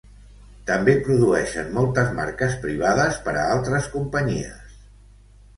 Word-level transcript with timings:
També 0.69 0.95
produeixen 1.07 1.69
moltes 1.75 2.09
marques 2.21 2.57
privades 2.65 3.21
per 3.29 3.37
a 3.43 3.45
altres 3.59 3.91
companyies. 3.99 4.77